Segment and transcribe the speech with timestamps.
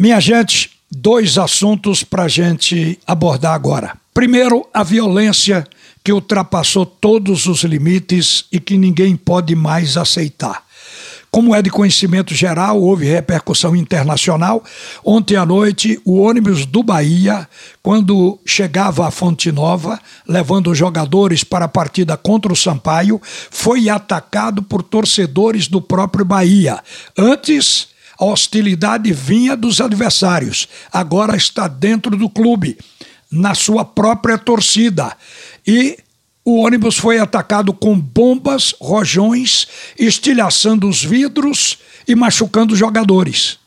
[0.00, 3.98] Minha gente, dois assuntos para a gente abordar agora.
[4.14, 5.68] Primeiro, a violência
[6.02, 10.64] que ultrapassou todos os limites e que ninguém pode mais aceitar.
[11.30, 14.64] Como é de conhecimento geral, houve repercussão internacional.
[15.04, 17.46] Ontem à noite, o ônibus do Bahia,
[17.82, 23.20] quando chegava à Fonte Nova, levando jogadores para a partida contra o Sampaio,
[23.50, 26.82] foi atacado por torcedores do próprio Bahia.
[27.18, 27.90] Antes,
[28.20, 32.76] a hostilidade vinha dos adversários, agora está dentro do clube,
[33.32, 35.16] na sua própria torcida.
[35.66, 35.98] E
[36.44, 39.66] o ônibus foi atacado com bombas, rojões,
[39.98, 43.58] estilhaçando os vidros e machucando os jogadores.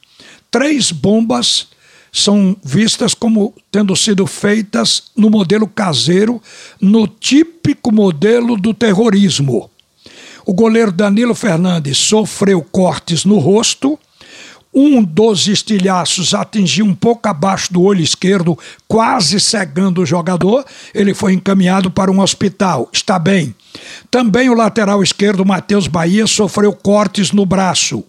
[0.51, 1.67] Três bombas
[2.11, 6.39] são vistas como tendo sido feitas no modelo caseiro,
[6.79, 9.67] no típico modelo do terrorismo.
[10.45, 13.97] O goleiro Danilo Fernandes sofreu cortes no rosto
[14.73, 20.65] um dos estilhaços atingiu um pouco abaixo do olho esquerdo, quase cegando o jogador.
[20.93, 22.89] Ele foi encaminhado para um hospital.
[22.91, 23.53] Está bem.
[24.09, 28.03] Também o lateral esquerdo, Matheus Bahia, sofreu cortes no braço.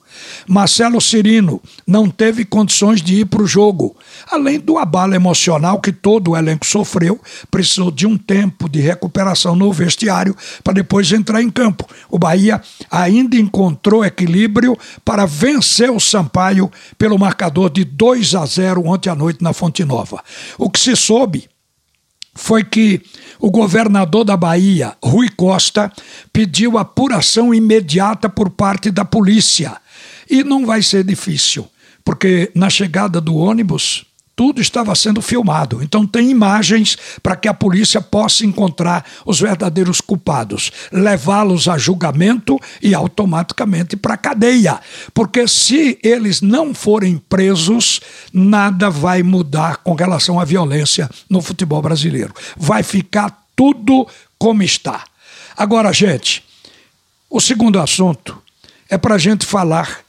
[0.46, 3.96] Marcelo Cirino não teve condições de ir para o jogo.
[4.30, 7.20] Além do abalo emocional que todo o elenco sofreu,
[7.50, 11.88] precisou de um tempo de recuperação no vestiário para depois entrar em campo.
[12.08, 16.53] O Bahia ainda encontrou equilíbrio para vencer o Sampaio
[16.98, 20.22] pelo marcador de 2 a 0 ontem à noite na Fonte Nova.
[20.58, 21.48] O que se soube
[22.34, 23.00] foi que
[23.38, 25.92] o governador da Bahia, Rui Costa,
[26.32, 29.76] pediu apuração imediata por parte da polícia.
[30.28, 31.68] E não vai ser difícil,
[32.04, 34.04] porque na chegada do ônibus,
[34.36, 35.82] tudo estava sendo filmado.
[35.82, 42.58] Então, tem imagens para que a polícia possa encontrar os verdadeiros culpados, levá-los a julgamento
[42.82, 44.80] e automaticamente para a cadeia.
[45.12, 48.00] Porque se eles não forem presos,
[48.32, 52.34] nada vai mudar com relação à violência no futebol brasileiro.
[52.56, 54.06] Vai ficar tudo
[54.38, 55.04] como está.
[55.56, 56.44] Agora, gente,
[57.30, 58.40] o segundo assunto
[58.88, 60.00] é para a gente falar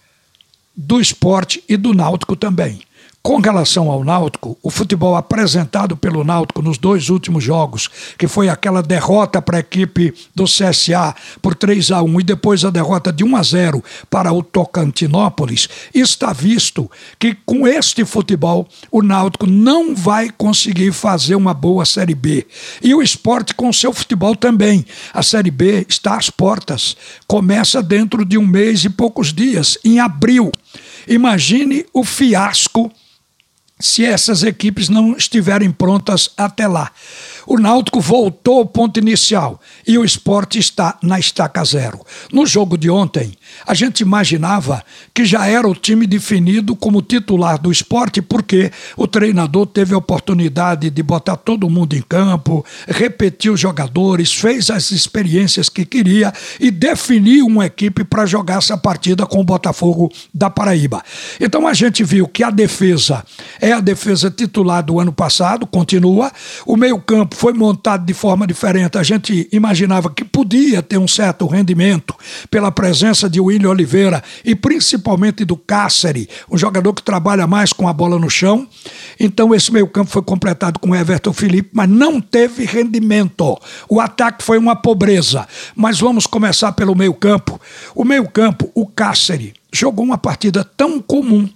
[0.76, 2.85] do esporte e do náutico também.
[3.26, 8.50] Com relação ao Náutico, o futebol apresentado pelo Náutico nos dois últimos jogos, que foi
[8.50, 13.12] aquela derrota para a equipe do CSA por 3 a 1 e depois a derrota
[13.12, 19.48] de 1 a 0 para o Tocantinópolis, está visto que com este futebol o Náutico
[19.48, 22.46] não vai conseguir fazer uma boa Série B.
[22.80, 24.86] E o esporte com seu futebol também.
[25.12, 26.96] A Série B está às portas.
[27.26, 30.52] Começa dentro de um mês e poucos dias, em abril.
[31.08, 32.92] Imagine o fiasco
[33.80, 36.92] se essas equipes não estiverem prontas até lá.
[37.48, 42.00] O Náutico voltou ao ponto inicial e o esporte está na estaca zero.
[42.32, 43.34] No jogo de ontem,
[43.66, 44.84] a gente imaginava
[45.14, 49.98] que já era o time definido como titular do esporte, porque o treinador teve a
[49.98, 56.34] oportunidade de botar todo mundo em campo, repetir os jogadores, fez as experiências que queria
[56.60, 61.04] e definiu uma equipe para jogar essa partida com o Botafogo da Paraíba.
[61.40, 63.24] Então a gente viu que a defesa
[63.62, 66.32] é a defesa titular do ano passado, continua,
[66.66, 68.98] o meio-campo foi montado de forma diferente.
[68.98, 72.16] A gente imaginava que podia ter um certo rendimento
[72.50, 77.88] pela presença de William Oliveira e principalmente do Cáceres, um jogador que trabalha mais com
[77.88, 78.68] a bola no chão.
[79.20, 83.60] Então esse meio-campo foi completado com Everton Felipe, mas não teve rendimento.
[83.90, 85.48] O ataque foi uma pobreza.
[85.76, 87.60] Mas vamos começar pelo meio-campo.
[87.94, 91.50] O meio-campo, o Cáceres, jogou uma partida tão comum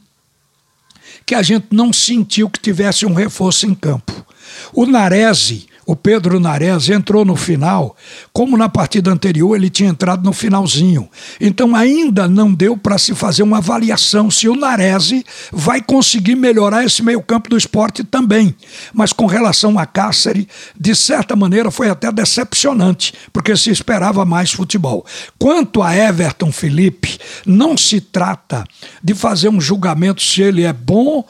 [1.26, 4.26] que a gente não sentiu que tivesse um reforço em campo.
[4.74, 7.98] O Narese o Pedro Nares entrou no final,
[8.32, 11.10] como na partida anterior ele tinha entrado no finalzinho.
[11.42, 15.12] Então ainda não deu para se fazer uma avaliação se o Nares
[15.52, 18.56] vai conseguir melhorar esse meio-campo do esporte também.
[18.94, 20.46] Mas com relação a Cáceres,
[20.80, 25.04] de certa maneira foi até decepcionante, porque se esperava mais futebol.
[25.40, 27.18] Quanto a Everton Felipe,
[27.48, 28.64] não se trata
[29.04, 31.26] de fazer um julgamento se ele é bom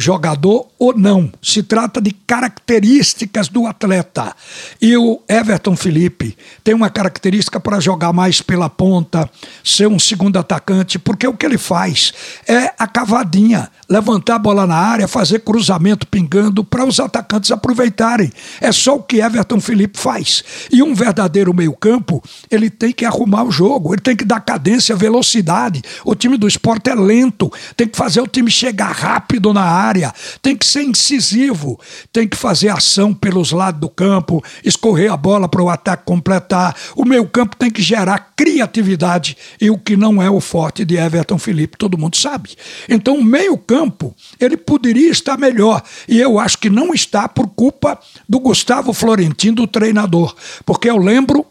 [0.00, 1.30] jogador ou não.
[1.42, 4.34] Se trata de características do atleta.
[4.80, 9.28] E o Everton Felipe tem uma característica para jogar mais pela ponta,
[9.62, 12.14] ser um segundo atacante, porque o que ele faz
[12.48, 18.32] é a cavadinha, levantar a bola na área, fazer cruzamento pingando para os atacantes aproveitarem.
[18.60, 20.42] É só o que Everton Felipe faz.
[20.72, 24.96] E um verdadeiro meio-campo, ele tem que arrumar o jogo, ele tem que dar cadência,
[24.96, 25.82] velocidade.
[26.04, 29.89] O time do esporte é lento, tem que fazer o time chegar rápido na área
[29.90, 31.78] área, tem que ser incisivo,
[32.12, 36.76] tem que fazer ação pelos lados do campo, escorrer a bola para o ataque completar.
[36.94, 40.96] O meio campo tem que gerar criatividade e o que não é o forte de
[40.96, 42.50] Everton Felipe, todo mundo sabe.
[42.88, 47.48] Então o meio campo, ele poderia estar melhor e eu acho que não está por
[47.48, 47.98] culpa
[48.28, 50.34] do Gustavo Florentino, do treinador,
[50.64, 51.44] porque eu lembro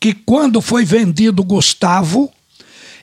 [0.00, 2.30] que quando foi vendido Gustavo,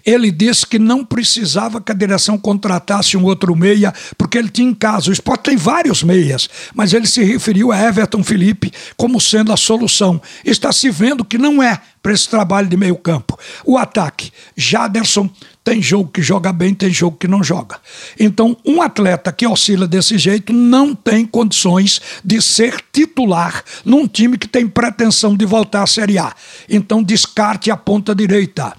[0.05, 4.69] ele disse que não precisava que a direção contratasse um outro meia, porque ele tinha
[4.69, 5.09] em casa.
[5.09, 9.57] O Sport tem vários meias, mas ele se referiu a Everton Felipe como sendo a
[9.57, 10.21] solução.
[10.43, 13.35] Está se vendo que não é para esse trabalho de meio campo.
[13.65, 15.27] O ataque, Jaderson
[15.63, 17.77] tem jogo que joga bem, tem jogo que não joga.
[18.19, 24.37] Então, um atleta que oscila desse jeito não tem condições de ser titular num time
[24.37, 26.31] que tem pretensão de voltar à Série A.
[26.69, 28.71] Então, descarte a ponta direita.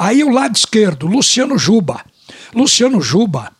[0.00, 2.00] Aí, o lado esquerdo, Luciano Juba.
[2.54, 3.52] Luciano Juba,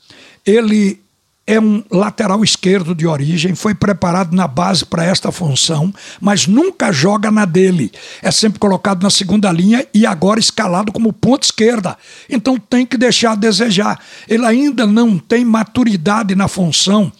[0.46, 0.98] ele
[1.46, 6.90] é um lateral esquerdo de origem, foi preparado na base para esta função, mas nunca
[6.90, 7.92] joga na dele.
[8.22, 11.98] É sempre colocado na segunda linha e agora escalado como ponta esquerda.
[12.26, 14.00] Então tem que deixar a desejar.
[14.26, 17.12] Ele ainda não tem maturidade na função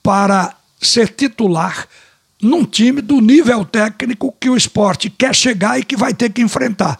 [0.00, 1.88] para ser titular
[2.44, 6.42] num time do nível técnico que o esporte quer chegar e que vai ter que
[6.42, 6.98] enfrentar.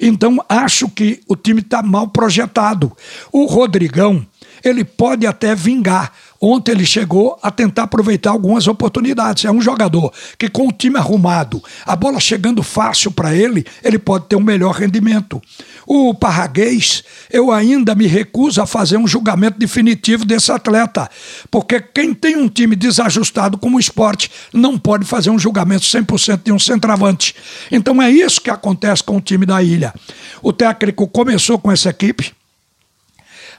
[0.00, 2.90] Então acho que o time está mal projetado.
[3.30, 4.26] O Rodrigão
[4.68, 6.12] ele pode até vingar.
[6.40, 9.44] Ontem ele chegou a tentar aproveitar algumas oportunidades.
[9.44, 13.98] É um jogador que, com o time arrumado, a bola chegando fácil para ele, ele
[13.98, 15.40] pode ter um melhor rendimento.
[15.86, 21.08] O Parraguês, eu ainda me recuso a fazer um julgamento definitivo desse atleta,
[21.50, 26.42] porque quem tem um time desajustado como o esporte não pode fazer um julgamento 100%
[26.44, 27.34] de um centroavante.
[27.70, 29.94] Então é isso que acontece com o time da ilha.
[30.42, 32.35] O técnico começou com essa equipe,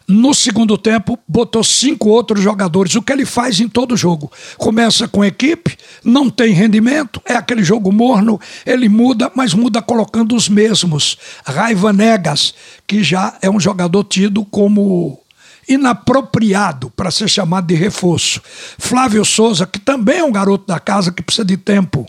[0.07, 4.31] no segundo tempo, botou cinco outros jogadores, o que ele faz em todo jogo.
[4.57, 10.33] Começa com equipe, não tem rendimento, é aquele jogo morno, ele muda, mas muda colocando
[10.33, 11.17] os mesmos.
[11.45, 12.53] Raiva Negas,
[12.87, 15.19] que já é um jogador tido como
[15.67, 18.41] inapropriado para ser chamado de reforço.
[18.77, 22.05] Flávio Souza, que também é um garoto da casa que precisa de tempo.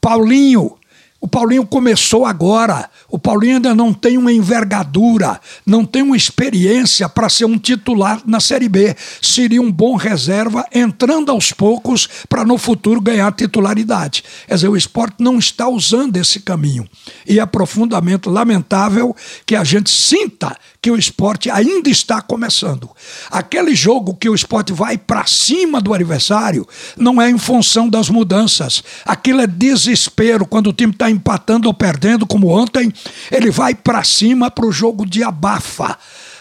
[0.00, 0.78] Paulinho,
[1.20, 2.88] o Paulinho começou agora.
[3.08, 8.22] O Paulinho ainda não tem uma envergadura, não tem uma experiência para ser um titular
[8.24, 8.96] na Série B.
[9.20, 14.24] Seria um bom reserva, entrando aos poucos para no futuro ganhar titularidade.
[14.48, 16.88] Quer dizer, o esporte não está usando esse caminho.
[17.26, 19.14] E é profundamente lamentável
[19.44, 22.90] que a gente sinta que o esporte ainda está começando.
[23.30, 26.66] Aquele jogo que o esporte vai para cima do adversário
[26.96, 28.82] não é em função das mudanças.
[29.04, 30.46] Aquilo é desespero.
[30.46, 32.92] Quando o time está empatando ou perdendo, como ontem,
[33.30, 35.98] ele vai para cima para o jogo de abafa.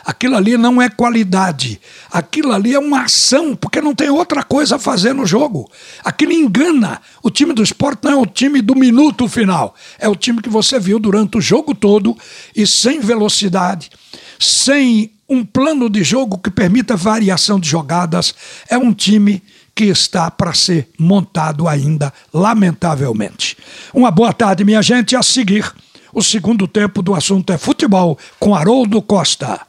[0.09, 1.79] Aquilo ali não é qualidade.
[2.11, 5.69] Aquilo ali é uma ação, porque não tem outra coisa a fazer no jogo.
[6.03, 6.99] Aquilo engana.
[7.21, 9.75] O time do esporte não é o time do minuto final.
[9.99, 12.17] É o time que você viu durante o jogo todo
[12.55, 13.91] e sem velocidade,
[14.39, 18.33] sem um plano de jogo que permita variação de jogadas,
[18.69, 19.43] é um time
[19.75, 23.55] que está para ser montado ainda, lamentavelmente.
[23.93, 25.15] Uma boa tarde, minha gente.
[25.15, 25.71] A seguir,
[26.11, 29.68] o segundo tempo do assunto é futebol com Haroldo Costa.